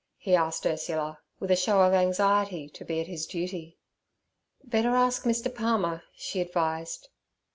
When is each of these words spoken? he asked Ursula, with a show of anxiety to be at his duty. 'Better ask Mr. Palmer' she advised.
he 0.17 0.33
asked 0.33 0.65
Ursula, 0.65 1.19
with 1.39 1.51
a 1.51 1.55
show 1.55 1.81
of 1.83 1.93
anxiety 1.93 2.67
to 2.69 2.83
be 2.83 2.99
at 2.99 3.05
his 3.05 3.27
duty. 3.27 3.77
'Better 4.63 4.95
ask 4.95 5.25
Mr. 5.25 5.53
Palmer' 5.53 6.01
she 6.15 6.41
advised. 6.41 7.09